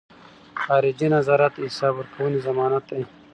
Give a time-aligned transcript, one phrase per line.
[0.61, 3.03] خارجي نظارت د حساب ورکونې ضمانت دی.